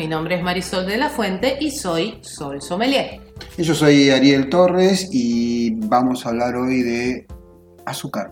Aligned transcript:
Mi 0.00 0.08
nombre 0.08 0.36
es 0.36 0.42
Marisol 0.42 0.86
de 0.86 0.96
la 0.96 1.10
Fuente 1.10 1.58
y 1.60 1.70
soy 1.70 2.20
Sol 2.22 2.62
Sommelier. 2.62 3.20
Y 3.58 3.62
Yo 3.62 3.74
soy 3.74 4.08
Ariel 4.08 4.48
Torres 4.48 5.10
y 5.12 5.72
vamos 5.74 6.24
a 6.24 6.30
hablar 6.30 6.56
hoy 6.56 6.80
de 6.80 7.26
azúcar. 7.84 8.30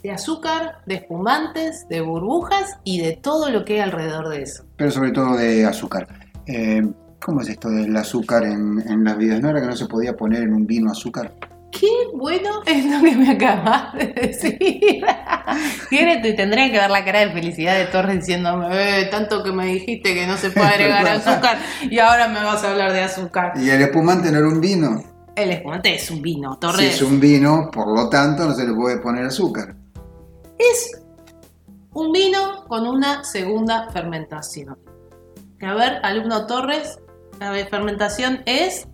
De 0.00 0.12
azúcar, 0.12 0.76
de 0.86 0.94
espumantes, 0.94 1.88
de 1.88 2.02
burbujas 2.02 2.78
y 2.84 3.00
de 3.00 3.16
todo 3.16 3.50
lo 3.50 3.64
que 3.64 3.74
hay 3.74 3.80
alrededor 3.80 4.28
de 4.28 4.42
eso. 4.42 4.62
pero 4.76 4.92
sobre 4.92 5.10
todo 5.10 5.36
de 5.36 5.64
azúcar. 5.66 6.06
Eh, 6.46 6.88
¿Cómo 7.20 7.40
es 7.40 7.48
esto 7.48 7.68
del 7.68 7.96
azúcar 7.96 8.44
en, 8.44 8.80
en 8.88 9.02
las 9.02 9.18
vidas? 9.18 9.40
¿No 9.40 9.50
era 9.50 9.60
que 9.60 9.66
no 9.66 9.74
se 9.74 9.86
podía 9.86 10.16
poner 10.16 10.44
en 10.44 10.54
un 10.54 10.68
vino 10.68 10.88
azúcar? 10.88 11.34
Qué 11.70 11.86
bueno 12.14 12.62
es 12.64 12.84
lo 12.86 13.02
que 13.02 13.14
me 13.14 13.30
acabas 13.30 13.92
de 13.94 14.06
decir. 14.06 14.58
Te 15.90 16.32
tendría 16.32 16.70
que 16.70 16.78
ver 16.78 16.90
la 16.90 17.04
cara 17.04 17.20
de 17.20 17.30
felicidad 17.30 17.76
de 17.78 17.86
Torres 17.86 18.20
diciéndome, 18.20 19.02
eh, 19.02 19.06
tanto 19.06 19.42
que 19.42 19.52
me 19.52 19.66
dijiste 19.66 20.14
que 20.14 20.26
no 20.26 20.36
se 20.36 20.50
puede 20.50 20.66
agregar 20.66 21.06
azúcar 21.08 21.58
y 21.82 21.98
ahora 21.98 22.28
me 22.28 22.42
vas 22.42 22.64
a 22.64 22.70
hablar 22.70 22.92
de 22.92 23.02
azúcar. 23.02 23.52
¿Y 23.56 23.68
el 23.70 23.82
espumante 23.82 24.30
no 24.32 24.38
era 24.38 24.48
un 24.48 24.60
vino? 24.60 25.02
El 25.36 25.50
espumante 25.50 25.94
es 25.94 26.10
un 26.10 26.22
vino, 26.22 26.54
Si 26.54 26.60
Torres. 26.60 26.94
es 26.94 27.02
un 27.02 27.20
vino, 27.20 27.70
por 27.70 27.86
lo 27.94 28.08
tanto 28.08 28.44
no 28.44 28.54
se 28.54 28.66
le 28.66 28.74
puede 28.74 28.98
poner 28.98 29.26
azúcar. 29.26 29.76
es 30.58 31.00
un 31.92 32.12
vino 32.12 32.64
con 32.66 32.86
una 32.86 33.24
segunda 33.24 33.90
fermentación. 33.90 34.78
A 35.62 35.74
ver, 35.74 36.00
alumno 36.02 36.46
Torres, 36.46 36.98
la 37.40 37.52
fermentación 37.66 38.42
es. 38.46 38.88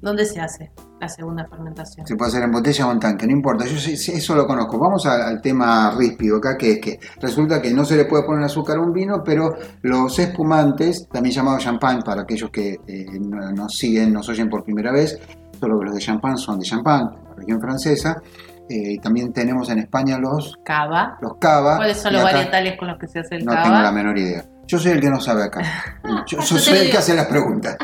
¿Dónde 0.00 0.24
se 0.24 0.40
hace 0.40 0.72
la 1.00 1.08
segunda 1.08 1.46
fermentación? 1.48 2.06
Se 2.06 2.14
puede 2.14 2.28
hacer 2.30 2.42
en 2.42 2.52
botella 2.52 2.86
o 2.86 2.92
en 2.92 2.98
tanque, 3.00 3.26
no 3.26 3.32
importa, 3.32 3.64
yo 3.64 3.78
sé- 3.78 3.94
eso 3.94 4.34
lo 4.34 4.46
conozco. 4.46 4.78
Vamos 4.78 5.06
a- 5.06 5.26
al 5.28 5.40
tema 5.40 5.90
ríspido 5.96 6.36
acá, 6.36 6.56
que 6.56 6.72
es 6.72 6.80
que 6.80 6.98
resulta 7.20 7.60
que 7.60 7.72
no 7.72 7.84
se 7.84 7.96
le 7.96 8.04
puede 8.04 8.24
poner 8.24 8.44
azúcar 8.44 8.76
a 8.76 8.80
un 8.80 8.92
vino, 8.92 9.22
pero 9.24 9.54
los 9.82 10.18
espumantes, 10.18 11.08
también 11.10 11.34
llamados 11.34 11.62
champán, 11.64 12.02
para 12.02 12.22
aquellos 12.22 12.50
que 12.50 12.76
eh, 12.86 13.06
no- 13.20 13.50
nos 13.52 13.72
siguen, 13.76 14.12
nos 14.12 14.28
oyen 14.28 14.48
por 14.48 14.62
primera 14.64 14.92
vez, 14.92 15.18
solo 15.58 15.78
que 15.78 15.86
los 15.86 15.94
de 15.94 16.00
champán 16.00 16.36
son 16.36 16.58
de 16.58 16.64
champán, 16.66 17.10
la 17.28 17.34
región 17.36 17.60
francesa. 17.60 18.16
Eh, 18.68 18.92
y 18.92 18.98
también 19.00 19.32
tenemos 19.32 19.68
en 19.70 19.80
España 19.80 20.16
los, 20.16 20.56
Cava. 20.64 21.18
los 21.20 21.32
cava. 21.40 21.76
¿Cuáles 21.78 21.96
son 22.00 22.12
los 22.12 22.22
varietales 22.22 22.78
con 22.78 22.86
los 22.86 22.98
que 22.98 23.08
se 23.08 23.18
hace 23.18 23.34
el 23.34 23.44
No 23.44 23.50
cava? 23.50 23.64
tengo 23.64 23.78
la 23.80 23.90
menor 23.90 24.16
idea. 24.16 24.44
Yo 24.70 24.78
soy 24.78 24.92
el 24.92 25.00
que 25.00 25.10
no 25.10 25.20
sabe 25.20 25.42
acá. 25.44 25.62
Yo, 26.26 26.38
Ah, 26.38 26.44
yo 26.46 26.58
soy 26.58 26.78
el 26.78 26.90
que 26.90 26.98
hace 26.98 27.14
las 27.14 27.26
preguntas. 27.26 27.76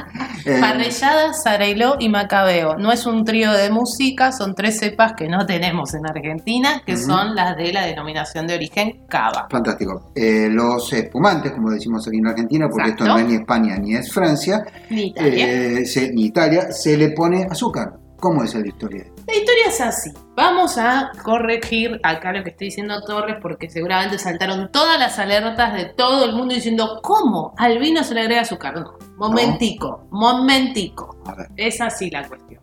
Eh, 0.45 0.59
Parrillada, 0.61 1.33
Sarailó 1.33 1.97
y 1.99 2.09
Macabeo. 2.09 2.77
No 2.77 2.93
es 2.93 3.07
un 3.07 3.25
trío 3.25 3.51
de 3.53 3.71
música, 3.71 4.31
son 4.31 4.55
tres 4.55 4.79
cepas 4.79 5.15
que 5.17 5.29
no 5.29 5.47
tenemos 5.47 5.95
en 5.95 6.07
Argentina, 6.07 6.83
que 6.87 6.97
son 6.97 7.35
las 7.35 7.57
de 7.57 7.73
la 7.73 7.87
denominación 7.87 8.47
de 8.47 8.55
origen 8.55 9.05
cava. 9.09 9.49
Fantástico. 9.51 10.13
Eh, 10.15 10.49
los 10.51 10.93
espumantes, 10.93 11.53
como 11.53 11.71
decimos 11.71 12.07
aquí 12.07 12.19
en 12.19 12.27
Argentina, 12.29 12.69
porque 12.69 12.91
Exacto. 12.91 13.05
esto 13.05 13.15
no 13.15 13.21
es 13.21 13.27
ni 13.29 13.35
España 13.37 13.77
ni 13.79 13.95
es 13.97 14.13
Francia, 14.13 14.65
Ni 14.91 15.09
Italia. 15.09 15.47
eh, 15.51 15.87
se- 15.87 16.13
ni 16.13 16.27
Italia, 16.27 16.71
se 16.73 16.97
le 16.97 17.11
pone 17.11 17.47
azúcar. 17.51 17.95
¿Cómo 18.19 18.45
es 18.45 18.55
la 18.55 18.67
historia? 18.67 19.05
La 19.27 19.35
historia 19.35 19.67
es 19.69 19.81
así. 19.81 20.13
Vamos 20.37 20.79
a 20.79 21.11
corregir 21.25 21.99
acá 22.05 22.33
lo 22.33 22.45
que 22.45 22.51
estoy 22.51 22.69
diciendo 22.69 23.01
Torres, 23.03 23.37
porque 23.43 23.69
seguramente 23.69 24.19
saltaron 24.19 24.71
todas 24.71 25.01
las 25.01 25.19
alertas 25.19 25.75
de 25.75 25.87
todo 25.87 26.27
el 26.27 26.33
mundo 26.33 26.55
diciendo, 26.55 27.01
¿cómo? 27.03 27.53
Al 27.57 27.79
vino 27.79 28.05
se 28.05 28.15
le 28.15 28.21
agrega 28.21 28.43
azúcar. 28.43 28.75
No, 28.79 28.95
momentico, 29.17 30.07
momentico. 30.11 31.17
Es 31.57 31.81
así 31.81 32.09
la 32.11 32.27
cuestión. 32.29 32.63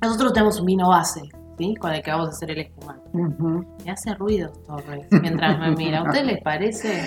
Nosotros 0.00 0.32
tenemos 0.32 0.60
un 0.60 0.66
vino 0.66 0.88
base, 0.88 1.22
¿sí? 1.58 1.74
Con 1.74 1.92
el 1.92 2.02
que 2.02 2.10
vamos 2.12 2.28
a 2.28 2.30
hacer 2.30 2.52
el 2.52 2.58
espumante. 2.60 3.10
Me 3.84 3.90
hace 3.90 4.14
ruido 4.14 4.52
Torres 4.66 5.08
mientras 5.10 5.58
me 5.58 5.72
mira. 5.72 6.00
¿A 6.00 6.04
usted 6.04 6.24
les 6.24 6.40
parece? 6.40 7.02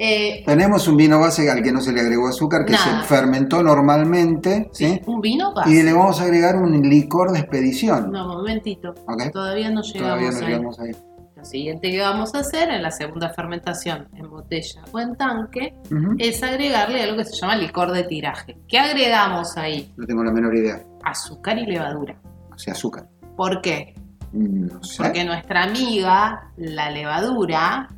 Eh, 0.00 0.44
Tenemos 0.46 0.86
un 0.86 0.96
vino 0.96 1.18
base 1.18 1.50
al 1.50 1.60
que 1.62 1.72
no 1.72 1.80
se 1.80 1.92
le 1.92 2.00
agregó 2.00 2.28
azúcar, 2.28 2.64
que 2.64 2.72
Nada. 2.72 3.02
se 3.02 3.08
fermentó 3.08 3.62
normalmente, 3.64 4.70
¿sí? 4.72 5.00
un 5.06 5.20
vino 5.20 5.52
base. 5.52 5.70
Y 5.70 5.82
le 5.82 5.92
vamos 5.92 6.20
a 6.20 6.24
agregar 6.24 6.54
un 6.56 6.80
licor 6.88 7.32
de 7.32 7.40
expedición. 7.40 8.12
No, 8.12 8.28
momentito. 8.28 8.94
Todavía 9.32 9.70
no 9.70 9.82
llegamos 9.82 9.92
Todavía 9.92 10.30
no 10.30 10.36
ahí. 10.38 10.46
llegamos 10.46 10.80
ahí. 10.80 10.92
Lo 11.36 11.44
siguiente 11.44 11.90
que 11.90 12.00
vamos 12.00 12.34
a 12.34 12.40
hacer 12.40 12.68
en 12.70 12.82
la 12.82 12.90
segunda 12.90 13.30
fermentación 13.30 14.08
en 14.14 14.28
botella 14.30 14.82
o 14.92 14.98
en 15.00 15.14
tanque 15.16 15.74
es 16.18 16.42
agregarle 16.42 17.02
algo 17.02 17.16
que 17.16 17.24
se 17.24 17.36
llama 17.36 17.54
licor 17.56 17.92
de 17.92 18.02
tiraje. 18.04 18.56
¿Qué 18.66 18.78
agregamos 18.78 19.56
ahí? 19.56 19.92
No 19.96 20.04
tengo 20.06 20.24
la 20.24 20.32
menor 20.32 20.56
idea. 20.56 20.80
Azúcar 21.04 21.58
y 21.58 21.66
levadura. 21.66 22.16
O 22.52 22.58
sea, 22.58 22.72
azúcar. 22.72 23.08
¿Por 23.36 23.60
qué? 23.60 23.94
No 24.32 24.82
sé. 24.82 25.02
Porque 25.02 25.24
nuestra 25.24 25.62
amiga, 25.62 26.50
la 26.56 26.90
levadura, 26.90 27.88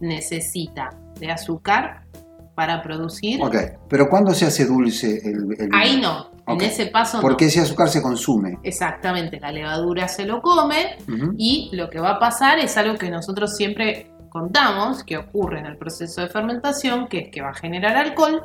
necesita 0.00 0.90
de 1.26 1.32
azúcar 1.32 2.02
para 2.54 2.82
producir. 2.82 3.42
Ok, 3.42 3.56
pero 3.88 4.08
¿cuándo 4.08 4.34
se 4.34 4.46
hace 4.46 4.66
dulce 4.66 5.18
el, 5.24 5.36
el 5.58 5.68
vino? 5.68 5.76
Ahí 5.76 6.00
no, 6.00 6.30
en 6.46 6.60
ese 6.60 6.86
paso 6.86 7.18
no. 7.18 7.22
Porque 7.22 7.46
ese 7.46 7.60
azúcar 7.60 7.88
se 7.88 8.02
consume. 8.02 8.58
Exactamente, 8.62 9.40
la 9.40 9.52
levadura 9.52 10.08
se 10.08 10.26
lo 10.26 10.42
come 10.42 10.98
y 11.38 11.70
lo 11.72 11.88
que 11.88 12.00
va 12.00 12.12
a 12.12 12.18
pasar 12.18 12.58
es 12.58 12.76
algo 12.76 12.96
que 12.96 13.10
nosotros 13.10 13.56
siempre 13.56 14.10
contamos 14.28 15.04
que 15.04 15.18
ocurre 15.18 15.60
en 15.60 15.66
el 15.66 15.76
proceso 15.76 16.20
de 16.22 16.28
fermentación, 16.28 17.06
que 17.06 17.18
es 17.18 17.28
que 17.30 17.42
va 17.42 17.50
a 17.50 17.54
generar 17.54 17.96
alcohol, 17.96 18.42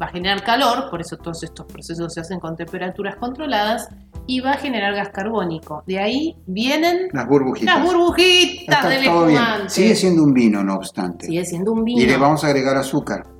va 0.00 0.06
a 0.06 0.10
generar 0.10 0.42
calor, 0.42 0.90
por 0.90 1.00
eso 1.00 1.16
todos 1.16 1.42
estos 1.42 1.66
procesos 1.66 2.12
se 2.12 2.20
hacen 2.20 2.40
con 2.40 2.56
temperaturas 2.56 3.16
controladas, 3.16 3.88
y 4.30 4.40
va 4.40 4.52
a 4.52 4.56
generar 4.58 4.94
gas 4.94 5.08
carbónico. 5.08 5.82
De 5.86 5.98
ahí 5.98 6.36
vienen 6.46 7.08
Las 7.12 7.26
burbujitas. 7.26 7.74
las 7.74 7.84
burbujitas 7.84 8.88
del 8.88 9.04
todo 9.04 9.26
bien. 9.26 9.42
Sigue 9.66 9.96
siendo 9.96 10.22
un 10.22 10.32
vino, 10.32 10.62
no 10.62 10.76
obstante. 10.76 11.26
Sigue 11.26 11.44
siendo 11.44 11.72
un 11.72 11.82
vino. 11.84 12.00
Y 12.00 12.06
le 12.06 12.16
vamos 12.16 12.44
a 12.44 12.46
agregar 12.48 12.76
azúcar. 12.76 13.24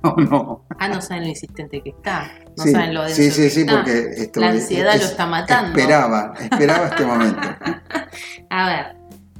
No, 0.00 0.14
no. 0.16 0.64
Ah, 0.78 0.86
no 0.88 1.00
saben 1.02 1.24
lo 1.24 1.28
insistente 1.30 1.82
que 1.82 1.90
está. 1.90 2.30
No 2.56 2.62
Sí, 2.62 2.70
saben 2.70 2.94
lo 2.94 3.02
denso 3.02 3.16
sí, 3.16 3.30
sí, 3.32 3.42
que 3.42 3.50
sí, 3.50 3.60
está. 3.62 3.72
porque 3.74 3.98
esto 4.16 4.40
La 4.40 4.50
ansiedad 4.50 4.94
es- 4.94 5.00
lo 5.02 5.06
está 5.08 5.26
matando. 5.26 5.76
Esperaba, 5.76 6.34
esperaba 6.40 6.86
este 6.86 7.04
momento. 7.04 7.40
A 8.50 8.66
ver, 8.68 8.96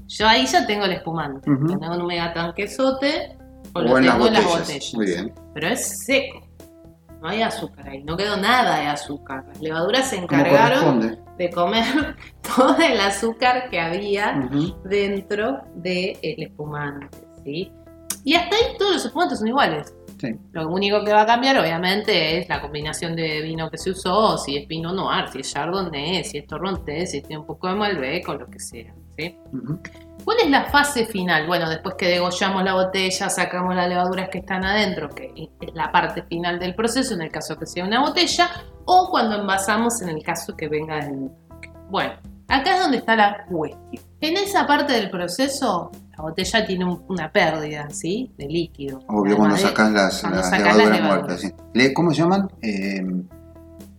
yo 0.08 0.26
ahí 0.26 0.46
ya 0.46 0.66
tengo 0.66 0.84
el 0.86 0.92
espumante. 0.94 1.48
Lo 1.48 1.78
tengo 1.78 1.94
en 1.94 2.00
un 2.00 2.06
megatanquesote 2.08 3.36
o, 3.72 3.78
O 3.78 3.82
lo 3.82 3.98
en 3.98 4.06
las 4.06 4.14
tengo 4.16 4.26
en 4.26 4.32
las 4.34 4.44
botellas. 4.44 4.94
Muy 4.94 5.06
bien. 5.06 5.32
Pero 5.54 5.68
es 5.68 5.98
seco. 6.04 6.40
No 7.20 7.28
hay 7.28 7.42
azúcar 7.42 7.88
ahí, 7.88 8.04
no 8.04 8.16
quedó 8.16 8.36
nada 8.36 8.80
de 8.80 8.86
azúcar. 8.86 9.44
Las 9.48 9.60
levaduras 9.60 10.10
se 10.10 10.16
encargaron 10.16 11.18
de 11.36 11.50
comer 11.50 12.16
todo 12.56 12.76
el 12.78 13.00
azúcar 13.00 13.68
que 13.70 13.80
había 13.80 14.48
dentro 14.84 15.62
del 15.74 16.16
espumante. 16.22 17.18
¿sí? 17.44 17.72
Y 18.24 18.34
hasta 18.34 18.54
ahí 18.54 18.76
todos 18.78 18.94
los 18.94 19.04
espumantes 19.04 19.38
son 19.38 19.48
iguales. 19.48 19.94
Sí. 20.20 20.34
Lo 20.52 20.68
único 20.68 21.04
que 21.04 21.12
va 21.12 21.22
a 21.22 21.26
cambiar, 21.26 21.58
obviamente, 21.58 22.38
es 22.38 22.48
la 22.48 22.60
combinación 22.60 23.14
de 23.14 23.40
vino 23.42 23.70
que 23.70 23.78
se 23.78 23.90
usó, 23.90 24.36
si 24.36 24.56
es 24.56 24.66
Pinot 24.66 24.94
Noir, 24.94 25.28
si 25.28 25.40
es 25.40 25.52
Chardonnay, 25.52 26.24
si 26.24 26.38
es 26.38 26.46
Torrontés, 26.46 27.12
si 27.12 27.20
tiene 27.20 27.38
un 27.38 27.46
poco 27.46 27.68
de 27.68 27.74
Malbec 27.74 28.28
o 28.28 28.34
lo 28.34 28.46
que 28.48 28.58
sea. 28.58 28.92
¿sí? 29.16 29.36
¿Cuál 30.24 30.38
es 30.44 30.50
la 30.50 30.64
fase 30.66 31.06
final? 31.06 31.46
Bueno, 31.46 31.68
después 31.70 31.94
que 31.96 32.06
degollamos 32.08 32.62
la 32.64 32.74
botella, 32.74 33.30
sacamos 33.30 33.74
las 33.74 33.88
levaduras 33.88 34.28
que 34.28 34.38
están 34.38 34.64
adentro, 34.64 35.08
que 35.08 35.32
es 35.60 35.74
la 35.74 35.90
parte 35.90 36.22
final 36.24 36.58
del 36.58 36.74
proceso, 36.74 37.14
en 37.14 37.22
el 37.22 37.30
caso 37.30 37.56
que 37.58 37.66
sea 37.66 37.84
una 37.84 38.00
botella, 38.00 38.50
o 38.84 39.08
cuando 39.10 39.36
envasamos, 39.40 40.02
en 40.02 40.10
el 40.10 40.22
caso 40.22 40.54
que 40.56 40.68
venga 40.68 40.96
del. 40.96 41.30
Bueno, 41.88 42.12
acá 42.48 42.74
es 42.76 42.80
donde 42.82 42.98
está 42.98 43.16
la 43.16 43.44
cuestión. 43.48 43.80
En 44.20 44.36
esa 44.36 44.66
parte 44.66 44.92
del 44.92 45.10
proceso, 45.10 45.90
la 46.16 46.22
botella 46.24 46.66
tiene 46.66 46.84
un- 46.84 47.04
una 47.08 47.30
pérdida, 47.30 47.88
¿sí? 47.90 48.32
De 48.36 48.46
líquido. 48.46 48.98
Obvio, 49.08 49.36
cuando 49.36 49.56
sacas 49.56 49.92
las, 49.92 50.20
cuando 50.20 50.40
las 50.40 50.50
levaduras 50.58 51.02
muertas. 51.02 51.40
sí. 51.40 51.94
¿Cómo 51.94 52.10
se 52.10 52.22
llaman? 52.22 52.48
Eh, 52.60 53.06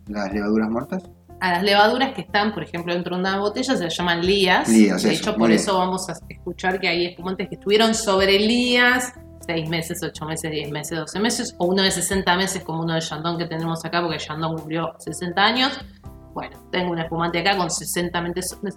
¿Las 0.08 0.32
levaduras 0.32 0.68
muertas? 0.70 1.02
A 1.40 1.52
las 1.52 1.62
levaduras 1.62 2.12
que 2.12 2.20
están, 2.20 2.52
por 2.52 2.62
ejemplo, 2.62 2.92
dentro 2.92 3.16
de 3.16 3.20
una 3.20 3.38
botella 3.38 3.76
se 3.76 3.84
las 3.84 3.96
llaman 3.96 4.24
lías. 4.24 4.68
Lías, 4.68 5.02
de 5.02 5.12
hecho, 5.12 5.34
por 5.34 5.48
bien. 5.48 5.60
eso 5.60 5.78
vamos 5.78 6.08
a 6.08 6.14
escuchar 6.28 6.78
que 6.78 6.88
hay 6.88 7.06
espumantes 7.06 7.48
que 7.48 7.54
estuvieron 7.54 7.94
sobre 7.94 8.38
lías 8.38 9.12
seis 9.46 9.68
meses, 9.68 10.02
ocho 10.02 10.26
meses, 10.26 10.50
10 10.50 10.70
meses, 10.70 10.98
12 10.98 11.18
meses, 11.20 11.54
o 11.58 11.66
uno 11.66 11.82
de 11.82 11.90
60 11.90 12.36
meses 12.36 12.62
como 12.62 12.82
uno 12.82 12.94
de 12.94 13.00
Chandon 13.00 13.38
que 13.38 13.46
tenemos 13.46 13.84
acá, 13.84 14.00
porque 14.02 14.18
Chandon 14.18 14.56
cumplió 14.56 14.94
60 14.98 15.42
años. 15.42 15.78
Bueno, 16.32 16.56
tengo 16.70 16.92
un 16.92 16.98
espumante 16.98 17.40
acá 17.40 17.56
con 17.56 17.70
60 17.70 18.20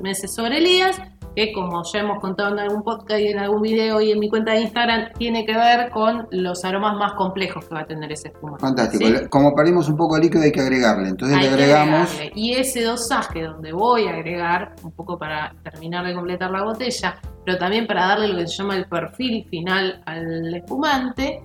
meses 0.02 0.34
sobre 0.34 0.60
lías, 0.60 1.00
que 1.36 1.52
como 1.54 1.84
ya 1.92 2.00
hemos 2.00 2.20
contado 2.20 2.52
en 2.54 2.60
algún 2.60 2.84
podcast 2.84 3.20
y 3.20 3.28
en 3.28 3.40
algún 3.40 3.62
video 3.62 4.02
y 4.02 4.12
en 4.12 4.20
mi 4.20 4.30
cuenta 4.30 4.54
de 4.54 4.62
Instagram, 4.62 5.14
tiene 5.18 5.46
que 5.46 5.54
ver 5.54 5.90
con 5.92 6.28
los 6.32 6.64
aromas 6.66 6.96
más 6.98 7.14
complejos 7.14 7.66
que 7.66 7.76
va 7.76 7.82
a 7.82 7.86
tener 7.86 8.12
ese 8.12 8.30
espumante. 8.30 8.62
Fantástico. 8.62 9.06
¿sí? 9.06 9.28
Como 9.30 9.54
perdimos 9.56 9.88
un 9.90 9.98
poco 9.98 10.16
de 10.16 10.24
líquido 10.24 10.44
hay 10.44 10.52
que 10.52 10.62
agregarle. 10.62 11.10
Entonces 11.10 11.38
Hay 11.38 11.44
le 11.44 11.50
que 11.50 11.64
agregamos... 11.64 12.12
agregarle. 12.12 12.32
Y 12.36 12.54
ese 12.54 12.84
dosaje 12.84 13.44
donde 13.44 13.72
voy 13.72 14.08
a 14.08 14.12
agregar, 14.12 14.76
un 14.84 14.92
poco 14.92 15.18
para 15.18 15.56
terminar 15.64 16.06
de 16.06 16.14
completar 16.14 16.52
la 16.52 16.64
botella, 16.64 17.20
pero 17.46 17.58
también 17.58 17.88
para 17.88 18.08
darle 18.08 18.30
lo 18.30 18.38
que 18.40 18.48
se 18.48 18.56
llama 18.56 18.76
el 18.76 18.86
perfil 18.86 19.46
final 19.50 20.02
al 20.06 20.54
espumante, 20.56 21.44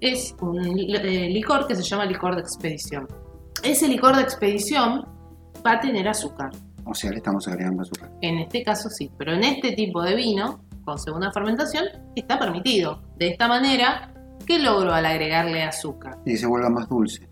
es 0.00 0.34
un 0.40 0.58
eh, 0.66 1.28
licor 1.30 1.66
que 1.66 1.76
se 1.76 1.82
llama 1.82 2.04
licor 2.04 2.34
de 2.34 2.40
expedición. 2.40 3.06
Ese 3.62 3.86
licor 3.86 4.16
de 4.16 4.22
expedición 4.22 5.06
va 5.66 5.72
a 5.72 5.80
tener 5.80 6.08
azúcar. 6.08 6.50
O 6.84 6.94
sea, 6.94 7.10
le 7.10 7.18
estamos 7.18 7.46
agregando 7.48 7.82
azúcar. 7.82 8.10
En 8.20 8.38
este 8.38 8.62
caso 8.62 8.88
sí, 8.90 9.10
pero 9.18 9.32
en 9.34 9.44
este 9.44 9.72
tipo 9.72 10.02
de 10.02 10.14
vino, 10.16 10.64
con 10.84 10.98
segunda 10.98 11.30
fermentación, 11.32 11.84
está 12.16 12.38
permitido. 12.38 13.00
De 13.16 13.28
esta 13.28 13.46
manera, 13.48 14.12
¿qué 14.46 14.58
logro 14.58 14.92
al 14.92 15.06
agregarle 15.06 15.62
azúcar? 15.62 16.16
Y 16.26 16.36
se 16.36 16.46
vuelva 16.46 16.68
más 16.70 16.88
dulce. 16.88 17.28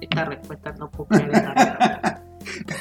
Esta 0.00 0.24
respuesta 0.24 0.72
no 0.78 0.90
puedo 0.90 1.06
creerla. 1.08 2.22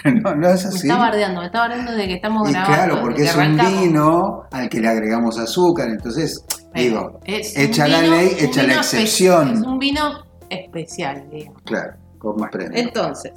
no, 0.23 0.35
no 0.35 0.47
es 0.49 0.63
Me 0.65 0.69
así. 0.69 0.87
está 0.87 0.97
bardeando, 0.97 1.39
me 1.41 1.45
está 1.45 1.59
bardeando 1.59 1.91
de 1.93 2.07
que 2.07 2.13
estamos 2.15 2.49
Y 2.49 2.51
grabando. 2.51 2.75
claro, 2.75 3.01
porque 3.01 3.21
que 3.23 3.29
es 3.29 3.35
un 3.35 3.57
vino 3.57 4.43
al 4.51 4.67
que 4.69 4.81
le 4.81 4.87
agregamos 4.89 5.37
azúcar. 5.39 5.87
Entonces, 5.89 6.43
digo, 6.73 7.19
echa 7.25 7.87
la 7.87 8.01
vino- 8.01 8.15
ley, 8.15 8.35
echa 8.39 8.63
la 8.63 8.73
excepción. 8.75 9.53
Es 9.53 9.61
un 9.61 9.77
vino 9.79 10.01
especial, 10.49 11.29
digamos. 11.29 11.61
claro, 11.63 11.93
con 12.17 12.35
más 12.37 12.49
premio. 12.51 12.71
Entonces, 12.77 13.31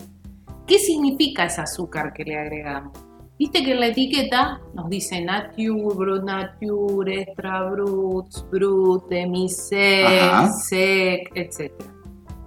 ¿qué 0.66 0.78
significa 0.78 1.44
ese 1.44 1.61
azúcar 1.61 2.12
que 2.12 2.25
le 2.25 2.38
agregamos? 2.38 2.93
Viste 3.38 3.64
que 3.64 3.72
en 3.72 3.81
la 3.81 3.87
etiqueta 3.88 4.61
nos 4.75 4.88
dice 4.88 5.20
Nature, 5.20 5.94
Brut 5.94 6.22
Nature, 6.22 7.22
Extra 7.22 7.64
Brut, 7.64 8.28
Brut, 8.50 9.08
Demi-Sec. 9.08 10.50
Sec, 10.50 11.32
etc. 11.34 11.72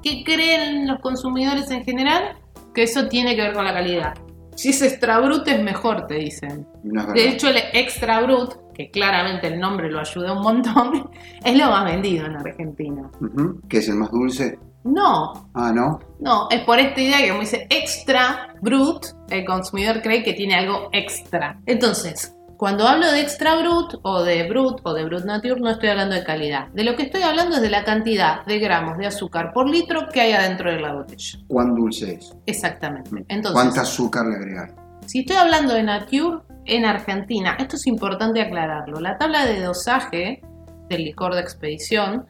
¿Qué 0.01 0.23
creen 0.23 0.87
los 0.87 0.99
consumidores 0.99 1.69
en 1.71 1.83
general? 1.83 2.37
Que 2.73 2.83
eso 2.83 3.07
tiene 3.09 3.35
que 3.35 3.41
ver 3.41 3.53
con 3.53 3.65
la 3.65 3.73
calidad. 3.73 4.13
Si 4.55 4.69
es 4.69 4.81
Extra 4.81 5.19
Brut 5.19 5.47
es 5.47 5.61
mejor, 5.61 6.07
te 6.07 6.15
dicen. 6.15 6.65
No 6.83 7.05
De 7.11 7.29
hecho, 7.29 7.49
el 7.49 7.57
Extra 7.73 8.21
Brut, 8.21 8.55
que 8.73 8.89
claramente 8.89 9.47
el 9.47 9.59
nombre 9.59 9.91
lo 9.91 9.99
ayuda 9.99 10.33
un 10.33 10.41
montón, 10.41 11.09
es 11.43 11.57
lo 11.57 11.67
más 11.67 11.83
vendido 11.83 12.25
en 12.25 12.37
Argentina. 12.37 13.11
Ujú, 13.19 13.59
¿Que 13.67 13.79
es 13.79 13.89
el 13.89 13.95
más 13.95 14.09
dulce? 14.09 14.57
No, 14.83 15.49
Ah, 15.53 15.71
¿no? 15.73 15.99
no, 16.19 16.47
es 16.49 16.61
por 16.61 16.79
esta 16.79 17.01
idea 17.01 17.17
que 17.19 17.29
como 17.29 17.41
dice 17.41 17.67
Extra 17.69 18.55
Brut, 18.61 19.05
el 19.29 19.45
consumidor 19.45 20.01
cree 20.01 20.23
que 20.23 20.33
tiene 20.33 20.55
algo 20.55 20.89
extra. 20.93 21.59
Entonces, 21.65 22.33
cuando 22.57 22.87
hablo 22.87 23.11
de 23.11 23.21
Extra 23.21 23.55
Brut 23.59 23.99
o 24.01 24.23
de 24.23 24.47
Brut 24.47 24.79
o 24.83 24.93
de 24.93 25.05
Brut 25.05 25.25
Nature, 25.25 25.59
no 25.59 25.69
estoy 25.69 25.89
hablando 25.89 26.15
de 26.15 26.23
calidad. 26.23 26.69
De 26.69 26.83
lo 26.83 26.95
que 26.95 27.03
estoy 27.03 27.21
hablando 27.21 27.57
es 27.57 27.61
de 27.61 27.69
la 27.69 27.83
cantidad 27.83 28.45
de 28.45 28.59
gramos 28.59 28.97
de 28.97 29.05
azúcar 29.07 29.51
por 29.53 29.69
litro 29.69 30.07
que 30.11 30.21
hay 30.21 30.31
adentro 30.31 30.71
de 30.71 30.79
la 30.79 30.93
botella. 30.93 31.37
¿Cuán 31.47 31.75
dulce 31.75 32.13
es? 32.15 32.35
Exactamente. 32.45 33.11
Entonces, 33.27 33.53
¿Cuánta 33.53 33.81
azúcar 33.81 34.25
le 34.25 34.35
agregar? 34.37 34.73
Si 35.05 35.19
estoy 35.19 35.35
hablando 35.35 35.73
de 35.73 35.83
Nature 35.83 36.39
en 36.65 36.85
Argentina, 36.85 37.55
esto 37.59 37.75
es 37.75 37.85
importante 37.87 38.41
aclararlo. 38.41 38.99
La 38.99 39.17
tabla 39.17 39.45
de 39.45 39.61
dosaje 39.61 40.41
del 40.89 41.03
licor 41.03 41.35
de 41.35 41.41
expedición 41.41 42.25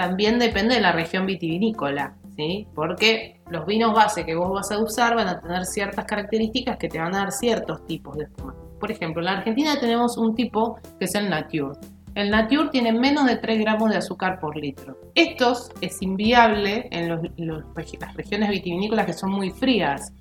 también 0.00 0.38
depende 0.38 0.76
de 0.76 0.80
la 0.80 0.92
región 0.92 1.26
vitivinícola, 1.26 2.14
¿sí? 2.34 2.66
Porque 2.74 3.42
los 3.50 3.66
vinos 3.66 3.92
base 3.92 4.24
que 4.24 4.34
vos 4.34 4.50
vas 4.50 4.72
a 4.72 4.78
usar 4.78 5.14
van 5.14 5.28
a 5.28 5.38
tener 5.38 5.66
ciertas 5.66 6.06
características 6.06 6.78
que 6.78 6.88
te 6.88 6.98
van 6.98 7.14
a 7.14 7.18
dar 7.18 7.32
ciertos 7.32 7.84
tipos 7.84 8.16
de 8.16 8.24
espumante. 8.24 8.62
Por 8.80 8.90
ejemplo, 8.90 9.20
en 9.20 9.26
la 9.26 9.32
Argentina 9.32 9.78
tenemos 9.78 10.16
un 10.16 10.34
tipo 10.34 10.78
que 10.98 11.04
es 11.04 11.14
el 11.14 11.28
Nature. 11.28 11.78
El 12.14 12.30
Nature 12.30 12.70
tiene 12.70 12.94
menos 12.94 13.26
de 13.26 13.36
3 13.36 13.60
gramos 13.60 13.90
de 13.90 13.98
azúcar 13.98 14.40
por 14.40 14.56
litro. 14.56 14.96
Estos 15.14 15.70
es 15.82 16.00
inviable 16.00 16.88
en 16.90 17.10
las 17.10 18.14
regiones 18.14 18.48
vitivinícolas 18.48 19.04
que 19.04 19.12
son 19.12 19.32
muy 19.32 19.50
frías. 19.50 20.14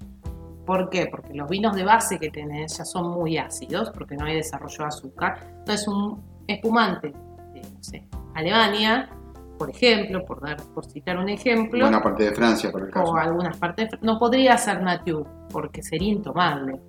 ¿Por 0.66 0.90
qué? 0.90 1.08
Porque 1.10 1.34
los 1.34 1.50
vinos 1.50 1.74
de 1.74 1.86
base 1.86 2.20
que 2.20 2.30
tenés 2.30 2.78
ya 2.78 2.84
son 2.84 3.12
muy 3.12 3.38
ácidos, 3.38 3.92
porque 3.92 4.18
no 4.18 4.26
hay 4.26 4.36
desarrollo 4.36 4.78
de 4.80 4.86
azúcar. 4.88 5.40
Entonces, 5.60 5.88
un 5.88 6.22
espumante 6.48 7.14
de, 7.54 8.04
Alemania, 8.36 9.10
por 9.60 9.70
ejemplo, 9.70 10.26
por, 10.26 10.42
dar, 10.42 10.58
por 10.74 10.86
citar 10.86 11.18
un 11.20 11.30
ejemplo, 11.30 11.82
Buena 11.82 12.02
parte 12.02 12.24
de 12.24 12.32
Francia, 12.34 12.72
por 12.72 12.82
el 12.86 12.90
caso. 12.90 13.12
o 13.12 13.18
algunas 13.18 13.58
partes, 13.58 13.90
no 14.02 14.18
podría 14.18 14.58
ser 14.58 14.82
nature, 14.82 15.26
porque 15.52 15.84
sería 15.84 16.14
intomable. 16.14 16.80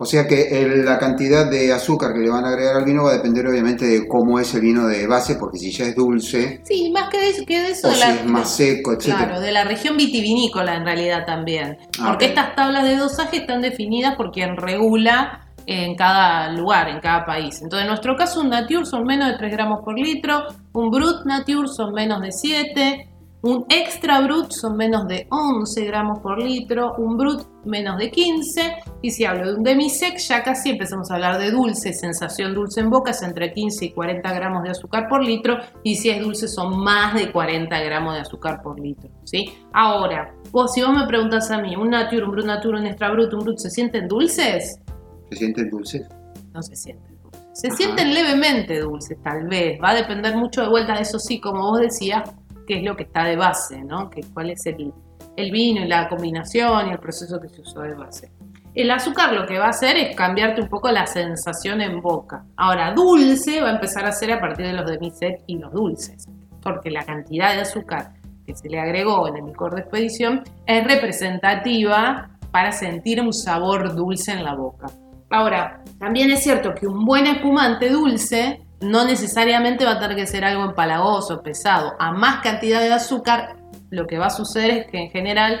O 0.00 0.04
sea 0.04 0.28
que 0.28 0.60
el- 0.62 0.84
la 0.84 0.96
cantidad 0.98 1.50
de 1.50 1.72
azúcar 1.72 2.12
que 2.12 2.20
le 2.20 2.30
van 2.30 2.44
a 2.44 2.48
agregar 2.50 2.76
al 2.76 2.84
vino 2.84 3.02
va 3.04 3.10
a 3.10 3.14
depender 3.14 3.46
obviamente 3.48 3.84
de 3.84 4.06
cómo 4.06 4.38
es 4.38 4.54
el 4.54 4.60
vino 4.60 4.86
de 4.86 5.06
base, 5.08 5.34
porque 5.34 5.58
si 5.58 5.72
ya 5.72 5.86
es 5.86 5.96
dulce 5.96 6.60
Sí, 6.64 6.90
más 6.92 7.08
que 7.08 7.18
de 7.18 7.30
eso, 7.30 7.44
que 7.44 7.60
de 7.60 7.70
eso 7.72 7.88
o 7.88 7.90
de 7.90 7.96
si 7.96 8.00
la- 8.02 8.14
es 8.14 8.24
más 8.26 8.48
seco, 8.54 8.92
etc. 8.92 9.04
Claro, 9.06 9.40
de 9.40 9.50
la 9.50 9.64
región 9.64 9.96
vitivinícola 9.96 10.76
en 10.76 10.84
realidad 10.84 11.24
también. 11.26 11.78
Ah, 12.00 12.08
Porque 12.10 12.26
estas 12.26 12.54
tablas 12.54 12.84
de 12.84 12.96
dosaje 12.96 13.38
están 13.38 13.60
definidas 13.60 14.14
por 14.14 14.30
quien 14.30 14.56
regula 14.56 15.44
en 15.66 15.96
cada 15.96 16.50
lugar, 16.52 16.88
en 16.88 17.00
cada 17.00 17.26
país. 17.26 17.60
Entonces, 17.60 17.82
en 17.82 17.88
nuestro 17.88 18.16
caso, 18.16 18.40
un 18.40 18.48
Nature 18.50 18.86
son 18.86 19.04
menos 19.04 19.28
de 19.32 19.36
3 19.36 19.50
gramos 19.52 19.80
por 19.84 19.98
litro, 19.98 20.44
un 20.78 20.90
Brut 20.90 21.24
Nature 21.24 21.66
son 21.66 21.92
menos 21.92 22.22
de 22.22 22.30
7, 22.30 23.08
un 23.42 23.66
Extra 23.68 24.20
Brut 24.20 24.52
son 24.52 24.76
menos 24.76 25.08
de 25.08 25.26
11 25.28 25.84
gramos 25.84 26.20
por 26.20 26.40
litro, 26.40 26.94
un 26.98 27.16
Brut 27.16 27.48
menos 27.64 27.98
de 27.98 28.12
15, 28.12 28.76
y 29.02 29.10
si 29.10 29.24
hablo 29.24 29.48
de 29.48 29.54
un 29.56 29.64
Demisec, 29.64 30.18
ya 30.18 30.44
casi 30.44 30.70
empezamos 30.70 31.10
a 31.10 31.16
hablar 31.16 31.38
de 31.38 31.50
dulce, 31.50 31.92
sensación 31.92 32.54
dulce 32.54 32.78
en 32.80 32.90
boca, 32.90 33.10
es 33.10 33.20
entre 33.24 33.52
15 33.52 33.86
y 33.86 33.90
40 33.90 34.32
gramos 34.32 34.62
de 34.62 34.70
azúcar 34.70 35.08
por 35.08 35.24
litro, 35.24 35.56
y 35.82 35.96
si 35.96 36.10
es 36.10 36.20
dulce 36.20 36.46
son 36.46 36.78
más 36.78 37.12
de 37.14 37.32
40 37.32 37.76
gramos 37.80 38.14
de 38.14 38.20
azúcar 38.20 38.62
por 38.62 38.78
litro, 38.78 39.10
¿sí? 39.24 39.52
Ahora, 39.72 40.32
vos, 40.52 40.72
si 40.72 40.82
vos 40.82 40.92
me 40.96 41.08
preguntas 41.08 41.50
a 41.50 41.60
mí, 41.60 41.74
un 41.74 41.90
Nature, 41.90 42.22
un 42.22 42.30
Brut 42.30 42.46
Nature, 42.46 42.78
un 42.78 42.86
Extra 42.86 43.10
Brut, 43.10 43.34
un 43.34 43.40
Brut, 43.40 43.58
¿se 43.58 43.70
sienten 43.70 44.06
dulces? 44.06 44.78
¿Se 45.28 45.36
sienten 45.36 45.70
dulces? 45.70 46.06
No 46.54 46.62
se 46.62 46.76
sienten 46.76 47.02
dulces. 47.02 47.17
Se 47.58 47.66
Ajá. 47.66 47.76
sienten 47.76 48.14
levemente 48.14 48.78
dulces, 48.78 49.20
tal 49.20 49.48
vez. 49.48 49.80
Va 49.82 49.90
a 49.90 49.94
depender 49.94 50.36
mucho 50.36 50.62
de 50.62 50.68
vuelta 50.68 50.94
de 50.94 51.02
eso, 51.02 51.18
sí, 51.18 51.40
como 51.40 51.72
vos 51.72 51.80
decías, 51.80 52.22
qué 52.68 52.78
es 52.78 52.84
lo 52.84 52.94
que 52.96 53.02
está 53.02 53.24
de 53.24 53.34
base, 53.34 53.82
¿no? 53.82 54.08
Que 54.08 54.20
cuál 54.32 54.50
es 54.50 54.64
el, 54.66 54.92
el 55.34 55.50
vino 55.50 55.80
y 55.80 55.88
la 55.88 56.08
combinación 56.08 56.86
y 56.86 56.92
el 56.92 57.00
proceso 57.00 57.40
que 57.40 57.48
se 57.48 57.62
usó 57.62 57.80
de 57.80 57.94
base. 57.94 58.30
El 58.76 58.88
azúcar 58.92 59.32
lo 59.32 59.44
que 59.44 59.58
va 59.58 59.66
a 59.66 59.70
hacer 59.70 59.96
es 59.96 60.14
cambiarte 60.14 60.62
un 60.62 60.68
poco 60.68 60.88
la 60.92 61.08
sensación 61.08 61.80
en 61.80 62.00
boca. 62.00 62.44
Ahora, 62.56 62.92
dulce 62.92 63.60
va 63.60 63.70
a 63.70 63.74
empezar 63.74 64.06
a 64.06 64.12
ser 64.12 64.30
a 64.30 64.40
partir 64.40 64.64
de 64.64 64.74
los 64.74 64.88
demisec 64.88 65.42
y 65.48 65.58
los 65.58 65.72
dulces, 65.72 66.28
porque 66.62 66.92
la 66.92 67.04
cantidad 67.04 67.54
de 67.54 67.62
azúcar 67.62 68.12
que 68.46 68.54
se 68.54 68.68
le 68.68 68.78
agregó 68.78 69.26
en 69.26 69.36
el 69.36 69.46
licor 69.46 69.74
de 69.74 69.80
expedición 69.80 70.44
es 70.64 70.84
representativa 70.84 72.30
para 72.52 72.70
sentir 72.70 73.20
un 73.20 73.32
sabor 73.32 73.96
dulce 73.96 74.30
en 74.30 74.44
la 74.44 74.54
boca. 74.54 74.86
Ahora, 75.30 75.82
también 75.98 76.30
es 76.30 76.42
cierto 76.42 76.74
que 76.74 76.86
un 76.86 77.04
buen 77.04 77.26
espumante 77.26 77.90
dulce 77.90 78.62
no 78.80 79.04
necesariamente 79.04 79.84
va 79.84 79.92
a 79.92 80.00
tener 80.00 80.16
que 80.16 80.26
ser 80.26 80.44
algo 80.44 80.64
empalagoso, 80.64 81.42
pesado. 81.42 81.94
A 81.98 82.12
más 82.12 82.42
cantidad 82.42 82.80
de 82.80 82.92
azúcar, 82.92 83.56
lo 83.90 84.06
que 84.06 84.18
va 84.18 84.26
a 84.26 84.30
suceder 84.30 84.70
es 84.70 84.86
que 84.90 84.98
en 84.98 85.10
general 85.10 85.60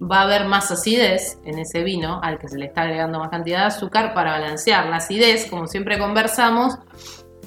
va 0.00 0.20
a 0.20 0.22
haber 0.22 0.46
más 0.46 0.70
acidez 0.70 1.38
en 1.44 1.58
ese 1.58 1.82
vino 1.82 2.20
al 2.22 2.38
que 2.38 2.48
se 2.48 2.58
le 2.58 2.66
está 2.66 2.82
agregando 2.82 3.18
más 3.18 3.30
cantidad 3.30 3.60
de 3.60 3.66
azúcar 3.66 4.14
para 4.14 4.32
balancear. 4.32 4.86
La 4.86 4.96
acidez, 4.96 5.46
como 5.48 5.66
siempre 5.66 5.98
conversamos, 5.98 6.78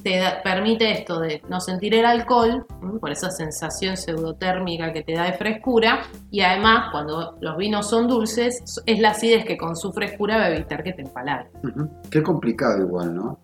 te 0.07 0.17
da- 0.19 0.41
permite 0.41 0.89
esto 0.91 1.19
de 1.19 1.41
no 1.49 1.59
sentir 1.59 1.93
el 1.95 2.05
alcohol, 2.05 2.65
¿m? 2.81 2.97
por 2.99 3.11
esa 3.11 3.29
sensación 3.29 3.97
pseudotérmica 3.97 4.93
que 4.93 5.01
te 5.03 5.13
da 5.13 5.25
de 5.25 5.33
frescura, 5.33 6.03
y 6.31 6.39
además 6.41 6.89
cuando 6.93 7.35
los 7.41 7.57
vinos 7.57 7.89
son 7.89 8.07
dulces, 8.07 8.61
es 8.85 8.99
la 8.99 9.09
acidez 9.09 9.43
que 9.43 9.57
con 9.57 9.75
su 9.75 9.91
frescura 9.91 10.37
va 10.37 10.43
a 10.45 10.55
evitar 10.55 10.81
que 10.81 10.93
te 10.93 11.01
empalague. 11.01 11.49
Ujú. 11.61 11.89
Qué 12.09 12.23
complicado 12.23 12.79
igual, 12.85 13.13
¿no? 13.15 13.37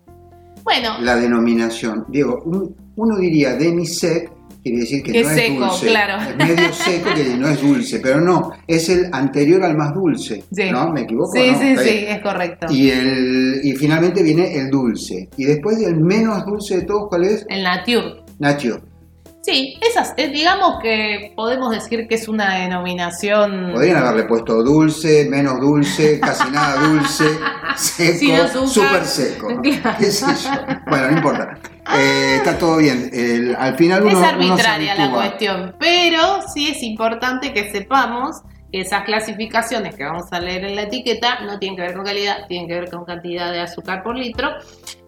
Bueno, 0.64 0.96
La 1.02 1.16
denominación. 1.18 2.06
Diego, 2.08 2.42
un- 2.46 2.74
uno 2.96 3.18
diría 3.18 3.56
demisec, 3.56 4.32
quiere 4.64 4.80
decir 4.80 5.04
que, 5.04 5.12
Que 5.12 5.24
no 5.24 5.30
es 5.30 5.36
seco, 5.36 5.66
dulce. 5.66 5.88
claro. 5.88 6.24
Es 6.32 6.38
medio 6.38 6.74
seco 6.74 7.10
que 7.14 7.24
no 7.38 7.48
es 7.50 7.62
dulce, 7.62 8.00
pero 8.00 8.22
no, 8.22 8.52
es 8.66 8.90
el 8.90 9.10
anterior 9.12 9.64
al 9.64 9.78
más 9.78 9.94
dulce. 9.94 10.44
Sí. 10.52 10.72
¿No? 10.72 10.92
¿Me 10.92 11.02
equivoco? 11.02 11.32
sí, 11.34 11.52
No, 11.52 11.60
sí, 11.60 11.76
sí, 11.78 12.06
es 12.08 12.20
correcto. 12.22 12.68
Y, 12.70 12.90
el, 12.90 13.60
y 13.64 13.74
finalmente 13.76 14.24
viene 14.24 14.56
el 14.58 14.70
dulce. 14.70 15.30
Y 15.38 15.46
después 15.46 15.78
el 15.82 15.98
menos 16.00 16.46
dulce 16.46 16.78
de 16.78 16.82
todos, 16.84 17.10
¿cuál 17.10 17.26
es? 17.26 17.46
El 17.50 17.64
nature. 17.64 18.22
Nacho. 18.40 18.80
Sí, 19.46 19.78
esas, 19.82 20.14
eh, 20.16 20.30
digamos 20.30 20.80
que 20.82 21.34
podemos 21.36 21.70
decir 21.72 22.08
que 22.08 22.16
es 22.16 22.30
una 22.30 22.60
denominación... 22.60 23.72
Podrían 23.74 23.98
haberle 23.98 24.24
puesto 24.24 24.64
dulce, 24.64 25.28
menos 25.30 25.60
dulce, 25.60 26.18
casi 26.22 26.50
nada 26.50 26.82
dulce, 26.88 27.26
seco, 27.76 28.66
súper 28.68 29.04
seco. 29.04 29.48
Claro. 29.62 29.98
¿Qué 30.00 30.06
sé 30.06 30.26
yo? 30.46 30.50
Bueno, 30.88 31.08
no 31.12 31.18
importa. 31.18 31.58
Eh, 31.94 32.36
está 32.38 32.58
todo 32.58 32.78
bien. 32.78 33.10
El- 33.12 33.54
al 33.58 33.76
final 33.76 34.04
uno, 34.04 34.12
es 34.12 34.16
uno 34.18 34.26
se 34.26 34.30
arbitraria 34.34 34.96
la 34.96 35.12
cuestión, 35.12 35.76
pero 35.78 36.40
sí 36.54 36.70
es 36.70 36.82
importante 36.82 37.52
que 37.52 37.70
sepamos 37.70 38.44
esas 38.72 39.04
clasificaciones 39.04 39.94
que 39.96 40.06
vamos 40.06 40.32
a 40.32 40.40
leer 40.40 40.64
en 40.64 40.78
la 40.78 40.84
etiqueta 40.84 41.42
no 41.42 41.60
tienen 41.60 41.76
que 41.76 41.82
ver 41.84 41.94
con 41.96 42.06
calidad, 42.06 42.48
tienen 42.48 42.70
que 42.70 42.76
ver 42.76 42.90
con 42.90 43.04
cantidad 43.04 43.52
de 43.52 43.60
azúcar 43.60 44.04
por 44.04 44.16
litro. 44.16 44.52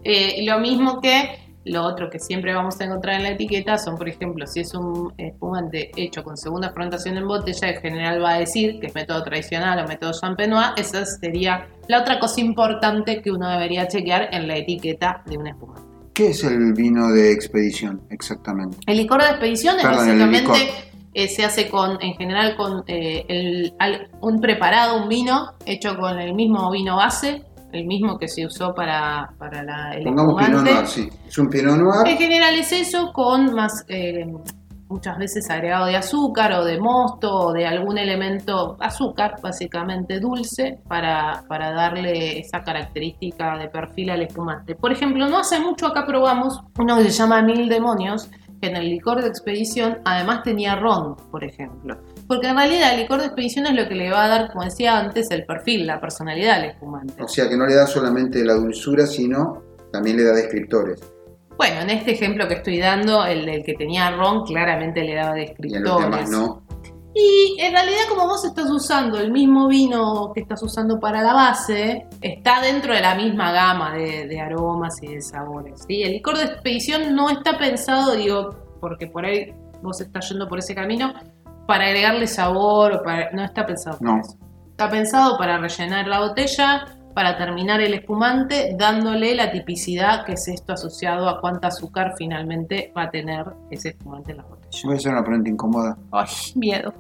Eh, 0.04 0.44
lo 0.46 0.60
mismo 0.60 1.00
que 1.00 1.40
lo 1.66 1.84
otro 1.84 2.10
que 2.10 2.20
siempre 2.20 2.54
vamos 2.54 2.80
a 2.80 2.86
encontrar 2.86 3.16
en 3.16 3.24
la 3.24 3.30
etiqueta 3.30 3.78
son, 3.78 3.98
por 3.98 4.08
ejemplo, 4.08 4.46
si 4.46 4.62
es 4.62 4.74
un 4.76 5.14
espumante 5.18 5.92
hecho 5.96 6.24
con 6.24 6.38
segunda 6.38 6.70
fermentación 6.70 7.18
en 7.18 7.28
botella, 7.28 7.70
en 7.70 7.82
general 7.82 8.24
va 8.24 8.36
a 8.36 8.40
decir 8.40 8.80
que 8.80 8.88
es 8.88 8.96
método 8.96 9.24
tradicional 9.24 9.84
o 9.84 9.88
método 9.88 10.12
champenois. 10.14 10.70
Esa 10.78 11.06
sería 11.06 11.68
la 11.88 12.02
otra 12.02 12.20
cosa 12.20 12.40
importante 12.40 13.22
que 13.22 13.32
uno 13.32 13.50
debería 13.50 13.88
chequear 13.88 14.30
en 14.32 14.48
la 14.48 14.58
etiqueta 14.58 15.24
de 15.26 15.38
un 15.38 15.48
espumante. 15.48 15.82
¿Qué 16.14 16.30
es 16.30 16.44
el 16.44 16.74
vino 16.74 17.12
de 17.12 17.32
expedición 17.32 18.02
exactamente? 18.10 18.78
El 18.86 18.98
licor 18.98 19.22
de 19.22 19.30
expedición 19.30 19.78
es 19.80 19.84
básicamente 19.84 20.72
eh, 21.16 21.30
se 21.30 21.46
hace 21.46 21.70
con, 21.70 21.98
en 22.02 22.14
general, 22.16 22.58
con 22.58 22.84
eh, 22.88 23.72
un 24.22 24.42
preparado, 24.42 25.02
un 25.02 25.08
vino 25.08 25.54
hecho 25.66 25.98
con 25.98 26.20
el 26.20 26.34
mismo 26.34 26.70
vino 26.72 26.98
base, 26.98 27.44
el 27.76 27.86
mismo 27.86 28.18
que 28.18 28.28
se 28.28 28.46
usó 28.46 28.74
para, 28.74 29.30
para 29.38 29.64
la, 29.64 29.92
el 29.94 30.04
Pongamos 30.04 30.44
Pinot 30.44 30.64
Noir, 30.64 30.88
sí. 30.88 31.10
Es 31.28 31.38
un 31.38 31.50
Pinot 31.50 31.78
Noir. 31.78 32.08
En 32.08 32.18
general 32.18 32.56
es 32.56 32.72
eso, 32.72 33.12
con 33.14 33.54
más, 33.54 33.86
eh, 33.88 34.26
muchas 34.88 35.18
veces 35.18 35.50
agregado 35.50 35.88
de 35.88 35.98
azúcar 35.98 36.54
o 36.54 36.64
de 36.64 36.80
mosto 36.80 37.34
o 37.34 37.54
de 37.54 37.66
algún 37.66 37.98
elemento, 37.98 38.78
azúcar 38.80 39.36
básicamente 39.42 40.20
dulce, 40.20 40.80
para, 40.88 41.44
para 41.48 41.72
darle 41.72 42.40
esa 42.40 42.62
característica 42.62 43.58
de 43.58 43.68
perfil 43.68 44.12
al 44.12 44.22
espumante. 44.22 44.76
Por 44.76 44.92
ejemplo, 44.92 45.28
no 45.28 45.40
hace 45.40 45.60
mucho 45.60 45.88
acá 45.88 46.06
probamos 46.06 46.62
uno 46.78 46.98
que 46.98 47.04
se 47.04 47.12
llama 47.12 47.42
Mil 47.42 47.68
Demonios, 47.68 48.30
que 48.62 48.70
en 48.70 48.78
el 48.78 48.90
licor 48.90 49.22
de 49.22 49.28
expedición 49.28 49.98
además 50.06 50.44
tenía 50.44 50.76
ron, 50.76 51.16
por 51.32 51.44
ejemplo. 51.44 51.98
Porque 52.28 52.48
en 52.48 52.56
realidad 52.56 52.94
el 52.94 53.02
licor 53.02 53.20
de 53.20 53.28
expedición 53.28 53.68
es 53.68 53.74
lo 53.74 53.88
que 53.88 53.96
le 53.96 54.10
va 54.10 54.26
a 54.26 54.28
dar, 54.28 54.52
como 54.52 54.64
decía 54.64 54.98
antes, 54.98 55.30
el 55.32 55.46
perfil, 55.46 55.86
la 55.86 56.02
personalidad 56.02 56.56
al 56.56 56.66
espumante. 56.66 57.22
O 57.22 57.28
sea 57.28 57.48
que 57.48 57.56
no 57.56 57.68
le 57.68 57.76
da 57.76 57.86
solamente 57.86 58.44
la 58.44 58.54
dulzura, 58.56 59.06
sino 59.06 59.62
también 59.92 60.18
le 60.18 60.24
da 60.24 60.34
descriptores. 60.34 61.02
Bueno, 61.58 61.82
en 61.82 61.90
este 61.92 62.12
ejemplo 62.12 62.48
que 62.48 62.56
estoy 62.56 62.80
dando, 62.80 63.26
el, 63.26 63.64
que 63.64 63.76
tenía 63.76 64.12
ron 64.12 64.44
claramente 64.44 65.04
le 65.04 65.16
daba 65.16 65.36
descriptores. 65.36 65.82
Y 65.82 65.88
los 65.88 66.02
demás 66.02 66.30
no. 66.30 66.66
Y 67.18 67.56
en 67.62 67.72
realidad 67.72 68.02
como 68.10 68.28
vos 68.28 68.44
estás 68.44 68.70
usando 68.70 69.18
el 69.18 69.32
mismo 69.32 69.70
vino 69.70 70.34
que 70.34 70.42
estás 70.42 70.62
usando 70.62 71.00
para 71.00 71.24
la 71.24 71.34
base, 71.34 72.08
está 72.20 72.60
dentro 72.60 72.94
de 72.94 73.00
la 73.00 73.16
misma 73.16 73.54
gama 73.54 73.94
de, 73.94 74.38
aromas 74.38 75.02
y 75.02 75.08
de 75.08 75.22
sabores. 75.22 75.86
¿sí? 75.88 76.04
El 76.04 76.12
licor 76.12 76.38
de 76.38 76.44
expedición 76.44 77.16
no 77.16 77.30
está 77.30 77.58
pensado, 77.58 78.18
digo, 78.18 78.50
porque 78.82 79.08
por 79.08 79.26
ahí 79.26 79.54
vos 79.82 80.02
estás 80.02 80.28
yendo 80.28 80.50
por 80.50 80.60
ese 80.60 80.76
camino, 80.76 81.14
para 81.68 81.86
agregarle 81.86 82.28
sabor, 82.28 82.94
o 82.94 83.04
para... 83.04 83.32
no 83.32 83.44
está 83.44 83.66
pensado 83.66 83.98
para 84.00 84.20
eso. 84.20 84.38
Está 84.72 84.90
pensado 84.90 85.38
para 85.38 85.58
rellenar 85.58 86.08
la 86.08 86.20
botella, 86.20 86.86
para 87.14 87.38
terminar 87.38 87.80
el 87.80 87.94
espumante, 87.94 88.76
dándole 88.78 89.34
la 89.36 89.52
tipicidad 89.52 90.26
que 90.26 90.34
es 90.34 90.48
esto 90.50 90.74
asociado 90.74 91.30
a 91.30 91.40
cuánta 91.40 91.70
azúcar 91.70 92.14
finalmente 92.18 92.92
va 92.96 93.04
a 93.04 93.10
tener 93.10 93.46
ese 93.72 93.90
espumante 93.90 94.32
en 94.32 94.38
la 94.38 94.44
botella. 94.44 94.82
Voy 94.84 94.94
a 94.94 94.98
hacer 94.98 95.12
una 95.14 95.24
pregunta 95.24 95.50
incómoda. 95.50 95.98
Ay, 96.12 96.28
miedo. 96.56 96.94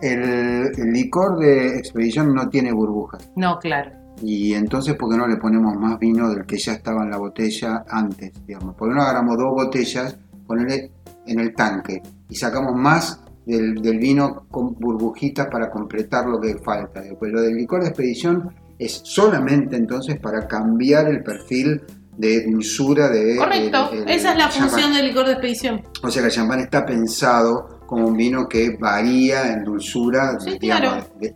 El, 0.00 0.72
licor 0.92 1.38
de 1.38 1.78
expedición 1.78 2.34
no 2.34 2.48
tiene 2.48 2.72
burbujas. 2.72 3.30
No, 3.36 3.58
claro. 3.58 3.92
Y 4.22 4.54
entonces, 4.54 4.96
¿por 4.96 5.10
qué 5.10 5.16
no 5.16 5.28
le 5.28 5.36
ponemos 5.36 5.76
más 5.76 5.98
vino 5.98 6.28
del 6.30 6.44
que 6.46 6.58
ya 6.58 6.72
estaba 6.72 7.04
en 7.04 7.10
la 7.10 7.18
botella 7.18 7.84
antes? 7.88 8.32
Digamos? 8.46 8.74
¿Por 8.74 8.88
qué 8.88 8.94
no 8.96 9.02
agarramos 9.02 9.36
dos 9.38 9.50
botellas, 9.54 10.18
ponerle 10.46 10.90
en 11.26 11.38
el 11.38 11.54
tanque 11.54 12.02
y 12.28 12.34
sacamos 12.34 12.74
más 12.74 13.22
del, 13.46 13.98
vino 13.98 14.46
con 14.50 14.74
burbujitas 14.74 15.48
para 15.48 15.70
completar 15.70 16.26
lo 16.26 16.40
que 16.40 16.56
falta? 16.58 17.00
Después, 17.00 17.32
lo 17.32 17.42
del 17.42 17.56
licor 17.56 17.82
de 17.82 17.88
expedición 17.88 18.54
es 18.78 19.00
solamente 19.04 19.76
entonces 19.76 20.18
para 20.18 20.46
cambiar 20.46 21.08
el 21.08 21.22
perfil 21.22 21.82
de 22.16 22.46
dulzura 22.46 23.08
de... 23.08 23.36
Correcto, 23.36 23.90
esa 24.06 24.32
es 24.32 24.38
la 24.38 24.48
función 24.48 24.92
del 24.92 25.06
licor 25.06 25.26
de 25.26 25.32
expedición. 25.32 25.82
O 26.02 26.10
sea 26.10 26.22
que 26.22 26.28
el 26.28 26.34
champán 26.34 26.60
está 26.60 26.84
pensado 26.84 27.80
como 27.86 28.06
un 28.06 28.16
vino 28.16 28.48
que 28.48 28.76
varía 28.78 29.52
en 29.52 29.64
dulzura, 29.64 30.38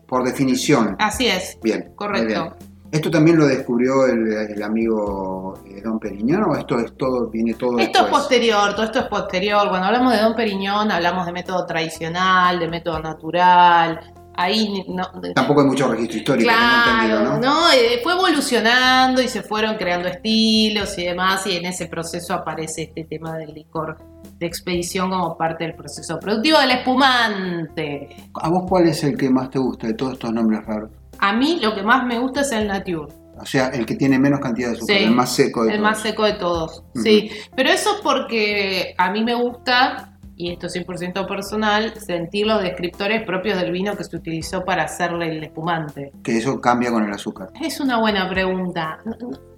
por 0.06 0.24
definición. 0.24 0.96
Así 0.98 1.26
es. 1.26 1.58
Bien. 1.62 1.92
Correcto. 1.96 2.56
¿Esto 2.94 3.10
también 3.10 3.36
lo 3.36 3.46
descubrió 3.48 4.06
el, 4.06 4.62
amigo 4.62 5.58
eh, 5.66 5.82
Don 5.82 5.98
Periñón 5.98 6.44
o 6.44 6.54
esto 6.54 6.78
es 6.78 6.96
todo, 6.96 7.28
viene 7.28 7.54
todo 7.54 7.76
Esto 7.80 8.04
es 8.04 8.08
posterior, 8.08 8.72
todo 8.72 8.84
esto 8.84 9.00
es 9.00 9.06
posterior. 9.06 9.68
Cuando 9.68 9.88
hablamos 9.88 10.12
de 10.12 10.20
Don 10.20 10.36
Periñón 10.36 10.92
hablamos 10.92 11.26
de 11.26 11.32
método 11.32 11.66
tradicional, 11.66 12.60
de 12.60 12.68
método 12.68 13.00
natural, 13.00 13.98
ahí 14.36 14.84
no, 14.86 15.10
tampoco 15.34 15.62
hay 15.62 15.66
mucho 15.66 15.88
registro 15.88 16.18
histórico 16.18 16.48
claro, 16.48 17.40
¿no? 17.40 17.72
Eh, 17.72 17.98
fue 18.00 18.12
evolucionando 18.12 19.20
y 19.20 19.26
se 19.26 19.42
fueron 19.42 19.74
creando 19.74 20.08
estilos 20.08 20.96
y 20.96 21.06
demás 21.06 21.44
y 21.48 21.56
en 21.56 21.66
ese 21.66 21.86
proceso 21.86 22.32
aparece 22.32 22.82
este 22.82 23.02
tema 23.10 23.36
del 23.36 23.54
licor 23.54 23.98
de 24.38 24.46
expedición 24.46 25.10
como 25.10 25.36
parte 25.36 25.64
del 25.64 25.74
proceso 25.74 26.20
productivo 26.20 26.60
del 26.60 26.70
espumante. 26.70 28.08
¿A 28.40 28.48
vos 28.50 28.64
cuál 28.68 28.86
es 28.86 29.02
el 29.02 29.16
que 29.16 29.30
más 29.30 29.50
te 29.50 29.58
gusta 29.58 29.88
de 29.88 29.94
todos 29.94 30.12
estos 30.12 30.32
nombres 30.32 30.64
raros? 30.64 30.90
A 31.24 31.32
mí 31.32 31.58
lo 31.58 31.74
que 31.74 31.82
más 31.82 32.04
me 32.04 32.18
gusta 32.18 32.42
es 32.42 32.52
el 32.52 32.68
Nature. 32.68 33.10
O 33.40 33.46
sea, 33.46 33.68
el 33.68 33.86
que 33.86 33.96
tiene 33.96 34.18
menos 34.18 34.40
cantidad 34.40 34.68
de 34.68 34.76
azúcar, 34.76 34.96
el 34.98 35.10
más 35.12 35.34
seco 35.34 35.62
de 35.62 35.68
todos. 35.68 35.74
El 35.74 35.82
más 35.82 36.02
seco 36.02 36.24
de 36.24 36.32
todos, 36.34 36.84
sí. 37.02 37.30
Pero 37.56 37.70
eso 37.70 37.96
es 37.96 38.02
porque 38.02 38.94
a 38.98 39.10
mí 39.10 39.24
me 39.24 39.34
gusta 39.34 40.18
y 40.36 40.52
esto 40.52 40.66
es 40.66 40.76
100% 40.76 41.26
personal, 41.26 41.94
sentir 41.94 42.46
los 42.46 42.60
descriptores 42.60 43.24
propios 43.24 43.58
del 43.58 43.72
vino 43.72 43.96
que 43.96 44.04
se 44.04 44.14
utilizó 44.14 44.66
para 44.66 44.82
hacerle 44.82 45.30
el 45.30 45.44
espumante. 45.44 46.12
Que 46.22 46.36
eso 46.36 46.60
cambia 46.60 46.90
con 46.90 47.04
el 47.04 47.12
azúcar. 47.12 47.48
Es 47.58 47.80
una 47.80 47.98
buena 47.98 48.28
pregunta. 48.28 48.98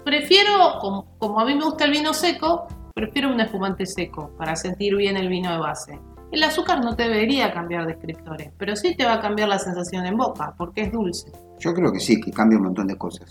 Prefiero, 0.04 0.78
como, 1.18 1.40
a 1.40 1.44
mí 1.44 1.56
me 1.56 1.64
gusta 1.64 1.86
el 1.86 1.90
vino 1.90 2.14
seco, 2.14 2.68
prefiero 2.94 3.32
un 3.32 3.40
espumante 3.40 3.86
seco 3.86 4.30
para 4.38 4.54
sentir 4.54 4.94
bien 4.94 5.16
el 5.16 5.28
vino 5.28 5.50
de 5.50 5.58
base. 5.58 5.98
El 6.32 6.42
azúcar 6.42 6.82
no 6.84 6.96
te 6.96 7.04
debería 7.04 7.52
cambiar 7.52 7.86
descriptores, 7.86 8.50
pero 8.58 8.74
sí 8.74 8.96
te 8.96 9.04
va 9.04 9.14
a 9.14 9.20
cambiar 9.20 9.48
la 9.48 9.58
sensación 9.58 10.06
en 10.06 10.16
boca, 10.16 10.54
porque 10.56 10.82
es 10.82 10.92
dulce. 10.92 11.30
Yo 11.58 11.72
creo 11.72 11.92
que 11.92 12.00
sí, 12.00 12.20
que 12.20 12.30
cambia 12.32 12.58
un 12.58 12.64
montón 12.64 12.86
de 12.88 12.96
cosas. 12.96 13.28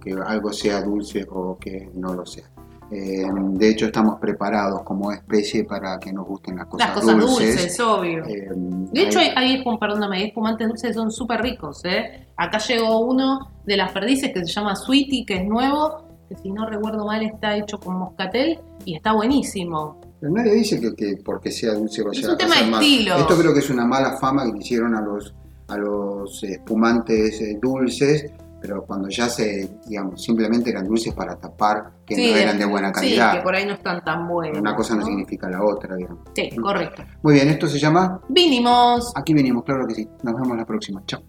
que 0.00 0.12
algo 0.26 0.52
sea 0.52 0.82
dulce 0.82 1.26
o 1.30 1.58
que 1.58 1.90
no 1.94 2.14
lo 2.14 2.24
sea. 2.24 2.44
Eh, 2.92 3.24
de 3.32 3.68
hecho, 3.68 3.86
estamos 3.86 4.18
preparados 4.18 4.82
como 4.82 5.12
especie 5.12 5.64
para 5.64 5.98
que 6.00 6.12
nos 6.12 6.26
gusten 6.26 6.56
las 6.56 6.66
cosas, 6.66 6.88
las 6.88 6.98
cosas 6.98 7.18
dulces. 7.18 7.80
obvio. 7.80 8.24
Eh, 8.24 8.48
de 8.52 9.02
hecho, 9.02 9.20
hay, 9.20 9.28
hay, 9.36 9.64
perdóname, 9.78 10.16
hay 10.16 10.24
espumantes 10.24 10.66
dulces 10.66 10.96
son 10.96 11.12
súper 11.12 11.40
ricos. 11.40 11.84
¿eh? 11.84 12.26
Acá 12.36 12.58
llegó 12.58 12.98
uno 12.98 13.52
de 13.64 13.76
las 13.76 13.92
perdices 13.92 14.32
que 14.32 14.44
se 14.44 14.52
llama 14.52 14.74
Sweetie, 14.74 15.24
que 15.24 15.36
es 15.36 15.44
nuevo, 15.46 16.02
que 16.28 16.36
si 16.36 16.50
no 16.50 16.66
recuerdo 16.66 17.06
mal 17.06 17.22
está 17.22 17.56
hecho 17.56 17.78
con 17.78 17.96
moscatel 17.96 18.58
y 18.84 18.96
está 18.96 19.12
buenísimo. 19.12 20.00
Pero 20.20 20.32
nadie 20.32 20.54
dice 20.54 20.80
que, 20.94 21.16
porque 21.24 21.50
sea 21.50 21.74
dulce 21.74 22.02
vaya 22.02 22.20
es 22.20 22.28
un 22.28 22.36
tema 22.36 22.56
de 22.56 22.70
estilo. 22.70 23.16
Esto 23.16 23.38
creo 23.38 23.54
que 23.54 23.60
es 23.60 23.70
una 23.70 23.86
mala 23.86 24.18
fama 24.18 24.44
que 24.44 24.52
le 24.52 24.58
hicieron 24.58 24.94
a 24.94 25.00
los, 25.00 25.34
a 25.68 25.76
los 25.76 26.42
espumantes 26.44 27.40
eh, 27.40 27.58
dulces 27.60 28.30
pero 28.60 28.84
cuando 28.84 29.08
ya 29.08 29.28
se, 29.28 29.78
digamos, 29.86 30.22
simplemente 30.22 30.70
eran 30.70 30.86
dulces 30.86 31.14
para 31.14 31.36
tapar 31.36 31.92
que 32.04 32.16
no 32.16 32.36
eran 32.36 32.58
de 32.58 32.66
buena 32.66 32.92
calidad. 32.92 33.32
Sí, 33.32 33.38
que 33.38 33.42
por 33.42 33.54
ahí 33.54 33.64
no 33.64 33.72
están 33.72 34.04
tan 34.04 34.28
buenos. 34.28 34.58
Una 34.58 34.76
cosa 34.76 34.94
no, 34.96 35.04
significa 35.04 35.48
la 35.48 35.64
otra, 35.64 35.96
digamos. 35.96 36.24
Sí, 36.34 36.50
correcto. 36.56 37.02
Muy 37.22 37.34
bien, 37.34 37.48
¿esto 37.48 37.66
se 37.66 37.78
llama? 37.78 38.20
Vinimos. 38.28 39.12
Aquí 39.16 39.32
venimos, 39.32 39.64
claro 39.64 39.86
que 39.86 39.94
sí. 39.94 40.08
Nos 40.22 40.34
vemos 40.34 40.56
la 40.56 40.66
próxima. 40.66 41.02
Chao. 41.06 41.22